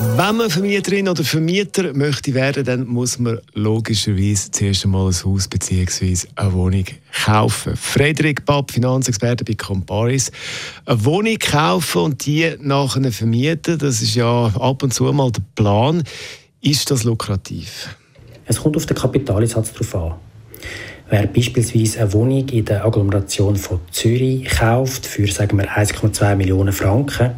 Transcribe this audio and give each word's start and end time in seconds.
wenn 0.00 0.36
man 0.36 0.48
Vermieterin 0.48 1.08
oder 1.08 1.24
Vermieter 1.24 1.92
möchte 1.92 2.32
werden, 2.32 2.64
dann 2.64 2.86
muss 2.86 3.18
man 3.18 3.40
logischerweise 3.54 4.48
zuerst 4.52 4.84
einmal 4.84 5.08
ein 5.08 5.24
Haus 5.24 5.48
bzw. 5.48 6.28
eine 6.36 6.52
Wohnung 6.52 6.84
kaufen. 7.24 7.76
Frederik 7.76 8.44
Papp, 8.44 8.70
Finanzexperte 8.70 9.44
bei 9.44 9.54
Comparis. 9.54 10.30
Eine 10.86 11.04
Wohnung 11.04 11.36
kaufen 11.38 12.02
und 12.02 12.26
die 12.26 12.54
nachher 12.60 13.10
vermieten, 13.10 13.76
das 13.78 14.00
ist 14.00 14.14
ja 14.14 14.46
ab 14.46 14.84
und 14.84 14.94
zu 14.94 15.04
mal 15.12 15.32
der 15.32 15.42
Plan. 15.56 16.04
Ist 16.60 16.92
das 16.92 17.02
lukrativ? 17.02 17.96
Es 18.46 18.60
kommt 18.60 18.76
auf 18.76 18.86
den 18.86 18.96
Kapitaleinsatz 18.96 19.72
darauf 19.72 19.94
an. 19.96 20.14
Wer 21.10 21.26
beispielsweise 21.26 22.02
eine 22.02 22.12
Wohnung 22.12 22.48
in 22.50 22.64
der 22.64 22.84
Agglomeration 22.84 23.56
von 23.56 23.80
Zürich 23.90 24.44
kauft 24.44 25.06
für 25.06 25.26
sagen 25.26 25.58
wir 25.58 25.68
1,2 25.68 26.36
Millionen 26.36 26.72
Franken 26.72 27.32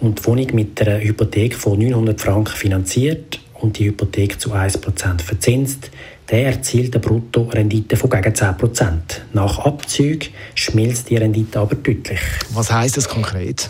und 0.00 0.18
die 0.18 0.26
Wohnung 0.26 0.46
mit 0.54 0.80
einer 0.80 1.00
Hypothek 1.00 1.54
von 1.54 1.78
900 1.78 2.20
Franken 2.20 2.56
finanziert 2.56 3.40
und 3.54 3.78
die 3.78 3.86
Hypothek 3.86 4.40
zu 4.40 4.52
1% 4.52 5.20
verzinst, 5.20 5.90
der 6.30 6.46
erzielt 6.46 6.94
eine 6.94 7.00
Bruttorendite 7.00 7.96
von 7.96 8.08
gegen 8.08 8.32
10%. 8.32 8.98
Nach 9.32 9.58
Abzug 9.58 10.26
schmilzt 10.54 11.10
die 11.10 11.16
Rendite 11.16 11.58
aber 11.58 11.74
deutlich. 11.74 12.20
Was 12.52 12.72
heißt 12.72 12.96
das 12.96 13.08
konkret? 13.08 13.68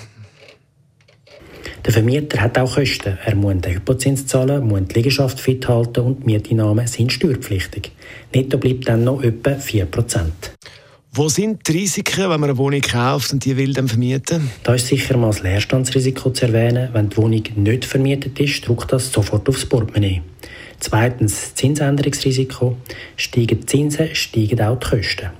Der 1.84 1.92
Vermieter 1.94 2.40
hat 2.40 2.58
auch 2.58 2.74
Kosten. 2.74 3.18
Er 3.24 3.34
muss 3.34 3.60
den 3.62 3.74
Hypozins 3.74 4.26
zahlen, 4.26 4.66
muss 4.66 4.82
die 4.88 4.94
Liegenschaft 4.94 5.40
fit 5.40 5.66
halten 5.66 6.00
und 6.00 6.20
die 6.20 6.26
Mieteinnahmen 6.26 6.86
sind 6.86 7.12
steuerpflichtig. 7.12 7.92
Netto 8.34 8.58
bleibt 8.58 8.88
dann 8.88 9.04
noch 9.04 9.22
etwa 9.22 9.52
4%. 9.52 10.26
Wo 11.12 11.28
sind 11.28 11.66
die 11.66 11.72
Risiken, 11.72 12.30
wenn 12.30 12.40
man 12.40 12.50
eine 12.50 12.56
Wohnung 12.56 12.80
kauft 12.82 13.32
und 13.32 13.44
die 13.44 13.56
will 13.56 13.72
dann 13.72 13.88
vermieten? 13.88 14.48
Da 14.62 14.74
ist 14.74 14.86
sicher 14.86 15.16
mal 15.16 15.26
das 15.26 15.42
Leerstandsrisiko 15.42 16.30
zu 16.30 16.46
erwähnen. 16.46 16.90
Wenn 16.92 17.08
die 17.08 17.16
Wohnung 17.16 17.42
nicht 17.56 17.84
vermietet 17.84 18.38
ist, 18.38 18.68
drückt 18.68 18.92
das 18.92 19.10
sofort 19.10 19.48
aufs 19.48 19.66
Portemonnaie. 19.66 20.22
Zweitens 20.78 21.40
das 21.40 21.54
Zinsänderungsrisiko. 21.56 22.76
Steigen 23.16 23.58
die 23.58 23.66
Zinsen, 23.66 24.14
steigen 24.14 24.62
auch 24.62 24.78
die 24.78 24.86
Kosten. 24.86 25.30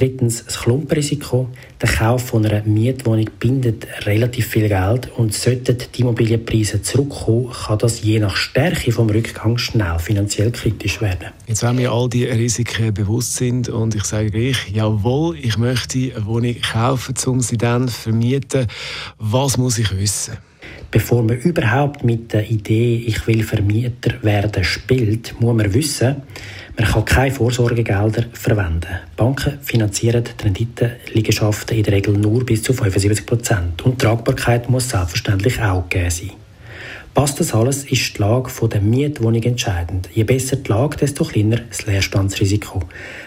Drittens 0.00 0.46
das 0.46 0.58
Klumpenrisiko. 0.60 1.50
Der 1.82 1.90
Kauf 1.90 2.28
von 2.28 2.46
einer 2.46 2.62
Mietwohnung 2.62 3.26
bindet 3.38 3.86
relativ 4.06 4.46
viel 4.46 4.66
Geld 4.66 5.10
und 5.14 5.34
sollten 5.34 5.76
die 5.94 6.00
Immobilienpreise 6.00 6.80
zurückkommen, 6.80 7.50
kann 7.50 7.78
das 7.80 8.00
je 8.02 8.18
nach 8.18 8.34
Stärke 8.34 8.92
vom 8.92 9.10
Rückgang 9.10 9.58
schnell 9.58 9.98
finanziell 9.98 10.52
kritisch 10.52 11.02
werden. 11.02 11.28
Jetzt, 11.46 11.62
wenn 11.62 11.76
wir 11.76 11.92
all 11.92 12.08
die 12.08 12.24
Risiken 12.24 12.94
bewusst 12.94 13.36
sind 13.36 13.68
und 13.68 13.94
ich 13.94 14.04
sage 14.04 14.30
gleich, 14.30 14.70
jawohl, 14.72 15.36
ich 15.36 15.58
möchte 15.58 15.98
eine 15.98 16.24
Wohnung 16.24 16.56
kaufen, 16.62 17.14
um 17.26 17.42
sie 17.42 17.58
dann 17.58 17.86
zu 17.86 17.94
vermieten, 17.94 18.68
was 19.18 19.58
muss 19.58 19.76
ich 19.76 19.94
wissen? 19.94 20.38
Bevor 20.90 21.22
man 21.22 21.36
überhaupt 21.36 22.04
mit 22.04 22.32
der 22.32 22.50
Idee, 22.50 23.04
ich 23.06 23.26
will 23.26 23.42
Vermieter 23.42 24.14
werden, 24.22 24.64
spielt, 24.64 25.38
muss 25.40 25.54
man 25.54 25.74
wissen, 25.74 26.22
man 26.76 26.88
kann 26.88 27.04
keine 27.04 27.30
Vorsorgegelder 27.30 28.24
verwenden. 28.32 28.98
Banken 29.16 29.58
finanzieren 29.60 30.24
die 30.24 30.44
Renditenliegenschaften 30.44 31.76
in 31.76 31.82
der 31.82 31.94
Regel 31.94 32.16
nur 32.16 32.44
bis 32.44 32.62
zu 32.62 32.72
75 32.72 33.26
Prozent. 33.26 33.82
Und 33.82 34.00
die 34.00 34.06
Tragbarkeit 34.06 34.70
muss 34.70 34.88
selbstverständlich 34.88 35.60
auch 35.60 35.88
gegeben 35.88 36.10
sein. 36.10 36.30
Passt 37.12 37.40
das 37.40 37.52
alles, 37.52 37.84
ist 37.84 38.16
die 38.16 38.22
Lage 38.22 38.50
der 38.68 38.80
Mietwohnung 38.80 39.42
entscheidend. 39.42 40.08
Je 40.14 40.22
besser 40.22 40.56
die 40.56 40.70
Lage, 40.70 40.96
desto 40.96 41.24
kleiner 41.24 41.56
das 41.68 41.84
Leerstandsrisiko. 41.86 42.80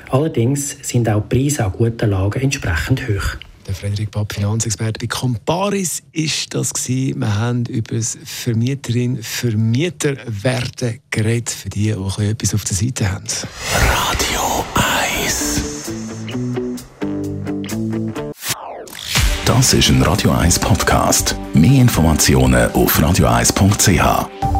Allerdings 0.09 0.77
sind 0.81 1.09
auch 1.09 1.23
die 1.27 1.37
Preise 1.37 1.65
an 1.65 1.73
guten 1.73 2.09
Lagen 2.09 2.41
entsprechend 2.41 3.07
hoch. 3.07 3.37
Der 3.65 3.73
Frederik 3.73 4.11
Papp, 4.11 4.33
Finanzexperte 4.33 4.99
bei 4.99 5.07
Comparis, 5.07 6.03
ist 6.11 6.53
das 6.53 6.73
gewesen. 6.73 7.19
Wir 7.19 7.35
haben 7.35 7.65
über 7.65 7.95
das 7.95 8.17
Vermieterin 8.23 9.23
Vermieter 9.23 10.17
werden 10.25 10.99
geredet, 11.09 11.49
für 11.49 11.69
die, 11.69 11.93
die 11.93 12.25
etwas 12.25 12.53
auf 12.53 12.63
der 12.65 12.75
Seite 12.75 13.11
haben. 13.11 13.25
Radio 13.73 14.65
1 15.15 15.63
Das 19.45 19.73
ist 19.73 19.89
ein 19.89 20.01
Radio 20.01 20.31
1 20.31 20.59
Podcast. 20.59 21.35
Mehr 21.53 21.81
Informationen 21.81 22.71
auf 22.71 22.99
radio1.ch. 22.99 24.52